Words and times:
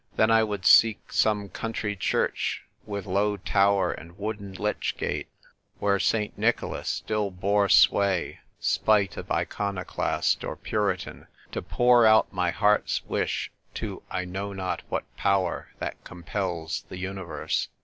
Then 0.15 0.31
I 0.31 0.41
would 0.43 0.65
seek 0.65 1.13
some 1.13 1.47
country 1.49 1.95
church, 1.95 2.63
with 2.87 3.05
low 3.05 3.37
tower 3.37 3.91
and 3.91 4.17
wooden 4.17 4.53
lych 4.55 4.97
gate, 4.97 5.29
where 5.77 5.99
St. 5.99 6.35
Nicholas 6.35 6.89
still 6.89 7.29
bore 7.29 7.69
sway, 7.69 8.39
spite 8.59 9.15
of 9.15 9.29
iconoclast 9.31 10.43
or 10.43 10.55
Puritan, 10.55 11.27
to 11.51 11.61
pour 11.61 12.07
out 12.07 12.33
my 12.33 12.49
heart's 12.49 13.05
wish 13.05 13.51
to 13.75 14.01
I 14.09 14.25
know 14.25 14.53
not 14.53 14.81
what 14.89 15.03
Power 15.17 15.67
that 15.77 16.03
compels 16.03 16.83
the 16.89 16.97
universe. 16.97 17.67